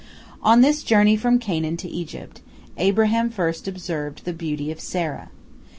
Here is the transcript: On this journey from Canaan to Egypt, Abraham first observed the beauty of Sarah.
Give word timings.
On 0.41 0.61
this 0.61 0.81
journey 0.81 1.15
from 1.15 1.37
Canaan 1.37 1.77
to 1.77 1.87
Egypt, 1.87 2.41
Abraham 2.77 3.29
first 3.29 3.67
observed 3.67 4.25
the 4.25 4.33
beauty 4.33 4.71
of 4.71 4.79
Sarah. 4.79 5.29